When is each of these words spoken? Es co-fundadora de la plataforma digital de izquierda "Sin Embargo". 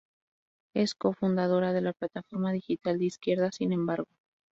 Es 0.73 0.95
co-fundadora 0.95 1.73
de 1.73 1.81
la 1.81 1.93
plataforma 1.93 2.51
digital 2.51 2.97
de 2.97 3.05
izquierda 3.05 3.51
"Sin 3.51 3.71
Embargo". 3.71 4.07